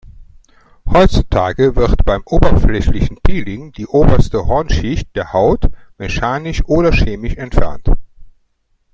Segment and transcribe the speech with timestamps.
[0.89, 7.87] Heutzutage wird beim oberflächlichen Peeling die oberste Hornschicht der Haut mechanisch oder chemisch entfernt.